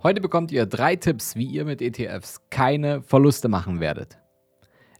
[0.00, 4.16] Heute bekommt ihr drei Tipps, wie ihr mit ETFs keine Verluste machen werdet.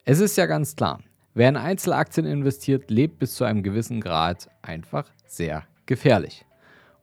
[0.05, 0.99] Es ist ja ganz klar,
[1.35, 6.45] wer in Einzelaktien investiert, lebt bis zu einem gewissen Grad einfach sehr gefährlich.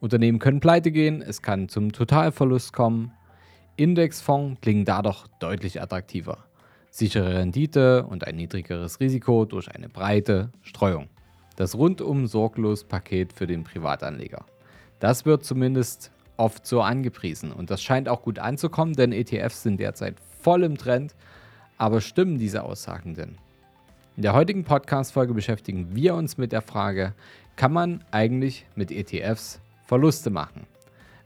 [0.01, 3.13] Unternehmen können pleite gehen, es kann zum Totalverlust kommen.
[3.77, 6.39] Indexfonds klingen da doch deutlich attraktiver.
[6.89, 11.07] Sichere Rendite und ein niedrigeres Risiko durch eine breite Streuung.
[11.55, 14.45] Das rundum sorglos Paket für den Privatanleger.
[14.99, 17.51] Das wird zumindest oft so angepriesen.
[17.51, 21.15] Und das scheint auch gut anzukommen, denn ETFs sind derzeit voll im Trend.
[21.77, 23.37] Aber stimmen diese Aussagen denn?
[24.15, 27.13] In der heutigen Podcast-Folge beschäftigen wir uns mit der Frage,
[27.57, 30.67] kann man eigentlich mit ETFs Verluste machen?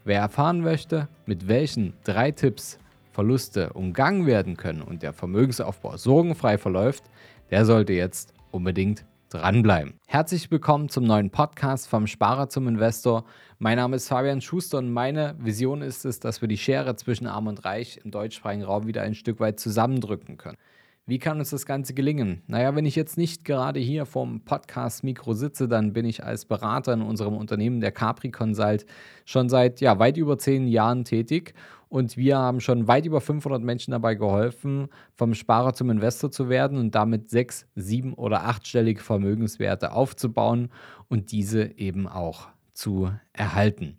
[0.05, 2.79] Wer erfahren möchte, mit welchen drei Tipps
[3.11, 7.03] Verluste umgangen werden können und der Vermögensaufbau sorgenfrei verläuft,
[7.51, 9.93] der sollte jetzt unbedingt dranbleiben.
[10.07, 13.25] Herzlich willkommen zum neuen Podcast vom Sparer zum Investor.
[13.59, 17.27] Mein Name ist Fabian Schuster und meine Vision ist es, dass wir die Schere zwischen
[17.27, 20.57] Arm und Reich im deutschsprachigen Raum wieder ein Stück weit zusammendrücken können.
[21.05, 22.43] Wie kann uns das Ganze gelingen?
[22.47, 26.93] Naja, wenn ich jetzt nicht gerade hier vorm Podcast-Mikro sitze, dann bin ich als Berater
[26.93, 28.85] in unserem Unternehmen, der Capri Consult,
[29.25, 31.53] schon seit ja, weit über zehn Jahren tätig
[31.89, 36.47] und wir haben schon weit über 500 Menschen dabei geholfen, vom Sparer zum Investor zu
[36.47, 40.69] werden und damit sechs, sieben oder achtstellige Vermögenswerte aufzubauen
[41.07, 43.97] und diese eben auch zu erhalten.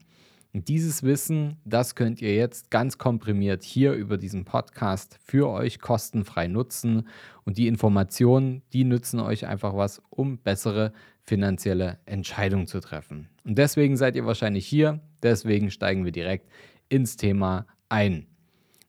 [0.53, 5.79] Und dieses Wissen, das könnt ihr jetzt ganz komprimiert hier über diesen Podcast für euch
[5.79, 7.07] kostenfrei nutzen.
[7.45, 13.29] Und die Informationen, die nützen euch einfach was, um bessere finanzielle Entscheidungen zu treffen.
[13.45, 15.01] Und deswegen seid ihr wahrscheinlich hier.
[15.23, 16.49] Deswegen steigen wir direkt
[16.89, 18.27] ins Thema ein.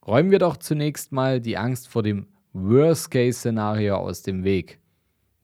[0.06, 4.80] Räumen wir doch zunächst mal die Angst vor dem Worst-Case-Szenario aus dem Weg,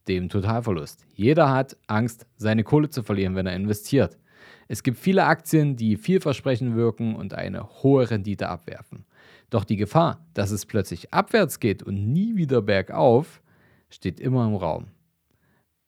[0.08, 1.06] dem Totalverlust.
[1.14, 4.18] Jeder hat Angst, seine Kohle zu verlieren, wenn er investiert.
[4.68, 9.06] Es gibt viele Aktien, die vielversprechend wirken und eine hohe Rendite abwerfen.
[9.50, 13.42] Doch die Gefahr, dass es plötzlich abwärts geht und nie wieder bergauf,
[13.90, 14.88] steht immer im Raum.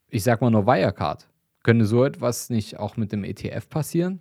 [0.10, 1.28] Ich sag mal nur Wirecard.
[1.64, 4.20] Könnte so etwas nicht auch mit dem ETF passieren?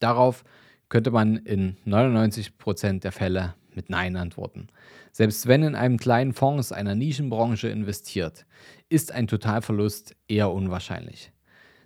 [0.00, 0.42] Darauf
[0.88, 4.68] könnte man in 99% der Fälle mit Nein antworten.
[5.12, 8.46] Selbst wenn in einem kleinen Fonds einer Nischenbranche investiert,
[8.88, 11.32] ist ein Totalverlust eher unwahrscheinlich.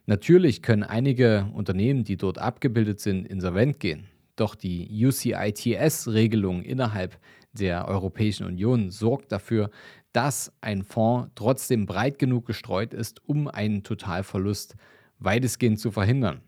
[0.06, 4.08] Natürlich können einige Unternehmen, die dort abgebildet sind, insolvent gehen.
[4.36, 7.18] Doch die UCITS-Regelung innerhalb
[7.52, 9.70] der Europäischen Union sorgt dafür,
[10.12, 14.76] dass ein Fonds trotzdem breit genug gestreut ist, um einen Totalverlust
[15.18, 16.40] weitestgehend zu verhindern.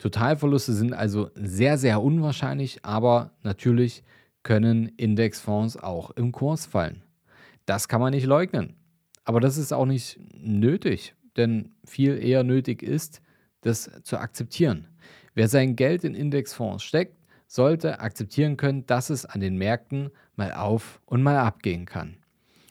[0.00, 4.02] Totalverluste sind also sehr, sehr unwahrscheinlich, aber natürlich
[4.42, 7.02] können Indexfonds auch im Kurs fallen.
[7.66, 8.76] Das kann man nicht leugnen.
[9.24, 13.20] Aber das ist auch nicht nötig, denn viel eher nötig ist,
[13.60, 14.88] das zu akzeptieren.
[15.34, 20.54] Wer sein Geld in Indexfonds steckt, sollte akzeptieren können, dass es an den Märkten mal
[20.54, 22.16] auf und mal abgehen kann.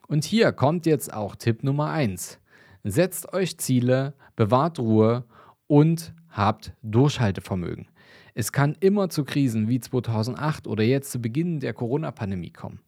[0.07, 2.39] Und hier kommt jetzt auch Tipp Nummer 1.
[2.83, 5.25] Setzt euch Ziele, bewahrt Ruhe
[5.67, 7.87] und habt Durchhaltevermögen.
[8.33, 12.79] Es kann immer zu Krisen wie 2008 oder jetzt zu Beginn der Corona-Pandemie kommen.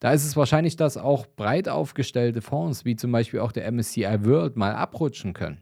[0.00, 4.24] Da ist es wahrscheinlich, dass auch breit aufgestellte Fonds wie zum Beispiel auch der MSCI
[4.24, 5.60] World mal abrutschen können.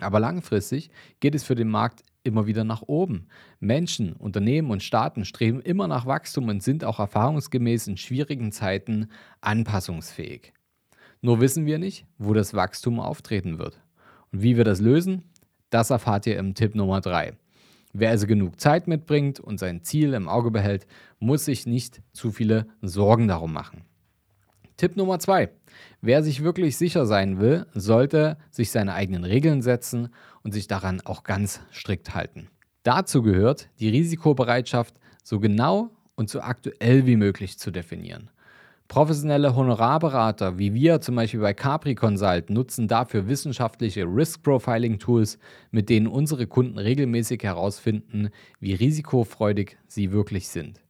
[0.00, 3.28] Aber langfristig geht es für den Markt immer wieder nach oben.
[3.60, 9.08] Menschen, Unternehmen und Staaten streben immer nach Wachstum und sind auch erfahrungsgemäß in schwierigen Zeiten
[9.40, 10.52] anpassungsfähig.
[11.20, 13.80] Nur wissen wir nicht, wo das Wachstum auftreten wird.
[14.32, 15.22] Und wie wir das lösen,
[15.72, 17.32] das erfahrt ihr im Tipp Nummer 3.
[17.94, 20.86] Wer also genug Zeit mitbringt und sein Ziel im Auge behält,
[21.18, 23.84] muss sich nicht zu viele Sorgen darum machen.
[24.76, 25.50] Tipp Nummer 2.
[26.00, 30.08] Wer sich wirklich sicher sein will, sollte sich seine eigenen Regeln setzen
[30.42, 32.48] und sich daran auch ganz strikt halten.
[32.82, 38.30] Dazu gehört, die Risikobereitschaft so genau und so aktuell wie möglich zu definieren.
[38.88, 45.38] Professionelle Honorarberater wie wir zum Beispiel bei Capri Consult nutzen dafür wissenschaftliche Risk Profiling Tools,
[45.70, 48.28] mit denen unsere Kunden regelmäßig herausfinden,
[48.60, 50.82] wie risikofreudig sie wirklich sind.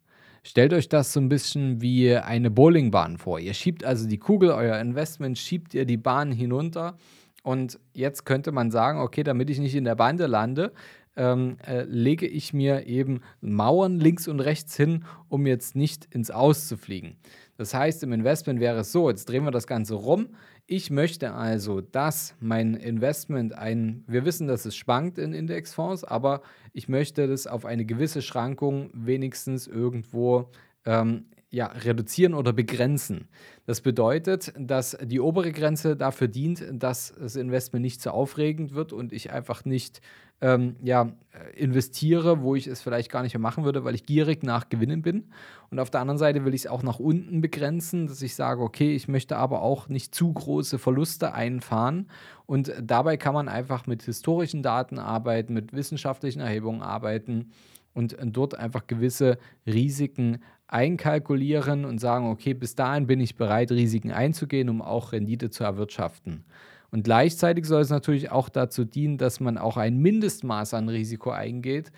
[0.42, 3.38] Stellt euch das so ein bisschen wie eine Bowlingbahn vor.
[3.38, 6.96] Ihr schiebt also die Kugel, euer Investment, schiebt ihr die Bahn hinunter
[7.44, 10.72] und jetzt könnte man sagen, okay, damit ich nicht in der Bande lande,
[11.16, 16.30] ähm, äh, lege ich mir eben Mauern links und rechts hin, um jetzt nicht ins
[16.30, 17.16] Aus zu fliegen.
[17.56, 20.28] Das heißt, im Investment wäre es so, jetzt drehen wir das Ganze rum.
[20.66, 26.42] Ich möchte also, dass mein Investment ein, wir wissen, dass es schwankt in Indexfonds, aber
[26.72, 30.50] ich möchte das auf eine gewisse Schrankung wenigstens irgendwo
[30.84, 33.28] ähm, ja, reduzieren oder begrenzen.
[33.66, 38.94] Das bedeutet, dass die obere Grenze dafür dient, dass das Investment nicht so aufregend wird
[38.94, 40.00] und ich einfach nicht
[40.40, 41.12] ähm, ja,
[41.54, 45.02] investiere, wo ich es vielleicht gar nicht mehr machen würde, weil ich gierig nach Gewinnen
[45.02, 45.28] bin.
[45.70, 48.62] Und auf der anderen Seite will ich es auch nach unten begrenzen, dass ich sage,
[48.62, 52.08] okay, ich möchte aber auch nicht zu große Verluste einfahren.
[52.46, 57.52] Und dabei kann man einfach mit historischen Daten arbeiten, mit wissenschaftlichen Erhebungen arbeiten
[57.94, 64.10] und dort einfach gewisse Risiken einkalkulieren und sagen, okay, bis dahin bin ich bereit, Risiken
[64.10, 66.44] einzugehen, um auch Rendite zu erwirtschaften.
[66.90, 71.30] Und gleichzeitig soll es natürlich auch dazu dienen, dass man auch ein Mindestmaß an Risiko
[71.30, 71.90] eingeht,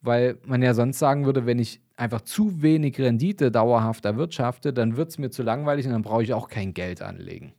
[0.00, 4.96] weil man ja sonst sagen würde, wenn ich einfach zu wenig Rendite dauerhaft erwirtschafte, dann
[4.96, 7.52] wird es mir zu langweilig und dann brauche ich auch kein Geld anlegen.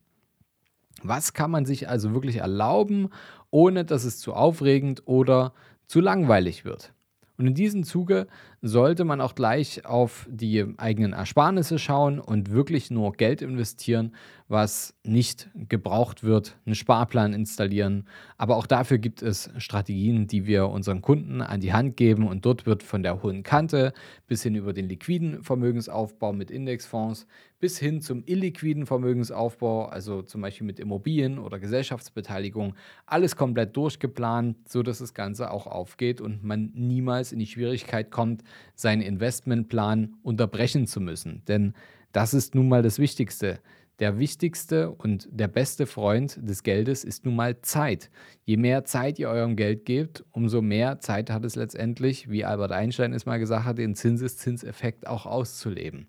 [1.03, 3.09] Was kann man sich also wirklich erlauben,
[3.51, 5.53] ohne dass es zu aufregend oder
[5.87, 6.93] zu langweilig wird?
[7.39, 8.27] Und in diesem Zuge
[8.61, 14.13] sollte man auch gleich auf die eigenen Ersparnisse schauen und wirklich nur Geld investieren,
[14.49, 18.09] was nicht gebraucht wird, einen Sparplan installieren.
[18.37, 22.45] Aber auch dafür gibt es Strategien, die wir unseren Kunden an die Hand geben und
[22.45, 23.93] dort wird von der hohen Kante
[24.27, 27.25] bis hin über den liquiden Vermögensaufbau mit Indexfonds
[27.59, 32.73] bis hin zum illiquiden Vermögensaufbau, also zum Beispiel mit Immobilien oder Gesellschaftsbeteiligung,
[33.05, 38.43] alles komplett durchgeplant, sodass das Ganze auch aufgeht und man niemals in die Schwierigkeit kommt,
[38.75, 41.43] seinen Investmentplan unterbrechen zu müssen.
[41.47, 41.73] Denn
[42.11, 43.59] das ist nun mal das Wichtigste.
[43.99, 48.09] Der wichtigste und der beste Freund des Geldes ist nun mal Zeit.
[48.45, 52.71] Je mehr Zeit ihr eurem Geld gebt, umso mehr Zeit hat es letztendlich, wie Albert
[52.71, 56.07] Einstein es mal gesagt hat, den Zinseszinseffekt auch auszuleben.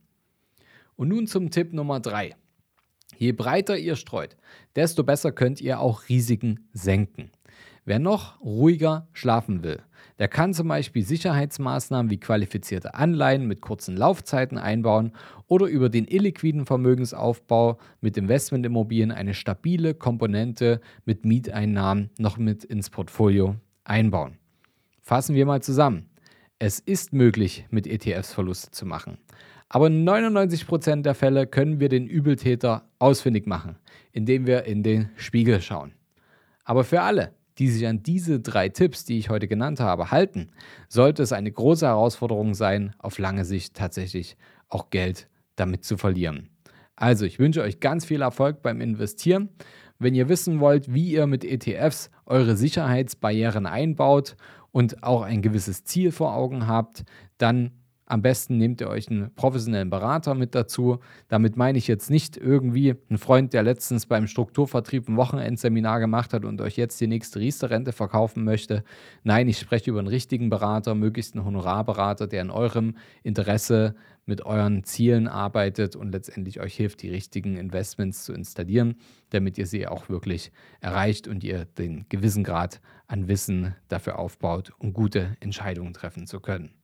[0.94, 2.36] Und nun zum Tipp Nummer drei.
[3.16, 4.36] Je breiter ihr streut,
[4.76, 7.32] desto besser könnt ihr auch Risiken senken.
[7.84, 9.82] Wer noch ruhiger schlafen will,
[10.20, 15.12] der kann zum Beispiel Sicherheitsmaßnahmen wie qualifizierte Anleihen mit kurzen Laufzeiten einbauen
[15.46, 22.90] oder über den illiquiden Vermögensaufbau mit Investmentimmobilien eine stabile Komponente mit Mieteinnahmen noch mit ins
[22.90, 24.36] Portfolio einbauen.
[25.00, 26.10] Fassen wir mal zusammen.
[26.58, 29.16] Es ist möglich, mit ETFs Verluste zu machen.
[29.70, 33.76] Aber in 99% der Fälle können wir den Übeltäter ausfindig machen,
[34.12, 35.92] indem wir in den Spiegel schauen.
[36.64, 40.48] Aber für alle, die sich an diese drei Tipps, die ich heute genannt habe, halten,
[40.88, 46.48] sollte es eine große Herausforderung sein, auf lange Sicht tatsächlich auch Geld damit zu verlieren.
[46.96, 49.50] Also, ich wünsche euch ganz viel Erfolg beim Investieren.
[49.98, 54.36] Wenn ihr wissen wollt, wie ihr mit ETFs eure Sicherheitsbarrieren einbaut
[54.72, 57.04] und auch ein gewisses Ziel vor Augen habt,
[57.36, 57.72] dann
[58.10, 60.98] am besten nehmt ihr euch einen professionellen Berater mit dazu.
[61.28, 66.34] Damit meine ich jetzt nicht irgendwie einen Freund, der letztens beim Strukturvertrieb ein Wochenendseminar gemacht
[66.34, 68.82] hat und euch jetzt die nächste Riester-Rente verkaufen möchte.
[69.22, 73.94] Nein, ich spreche über einen richtigen Berater, möglichst einen Honorarberater, der in eurem Interesse
[74.26, 78.96] mit euren Zielen arbeitet und letztendlich euch hilft, die richtigen Investments zu installieren,
[79.30, 84.72] damit ihr sie auch wirklich erreicht und ihr den gewissen Grad an Wissen dafür aufbaut,
[84.78, 86.79] um gute Entscheidungen treffen zu können.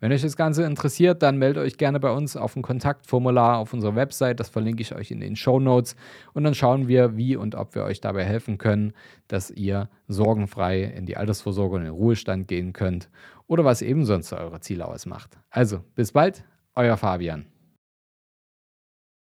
[0.00, 3.74] Wenn euch das Ganze interessiert, dann meldet euch gerne bei uns auf ein Kontaktformular auf
[3.74, 4.40] unserer Website.
[4.40, 5.94] Das verlinke ich euch in den Show Notes.
[6.32, 8.94] Und dann schauen wir, wie und ob wir euch dabei helfen können,
[9.28, 13.10] dass ihr sorgenfrei in die Altersvorsorge und in den Ruhestand gehen könnt
[13.46, 15.36] oder was eben sonst eure Ziele ausmacht.
[15.50, 16.44] Also, bis bald,
[16.74, 17.44] euer Fabian.